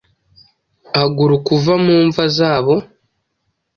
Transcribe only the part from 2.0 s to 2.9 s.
mva zabo,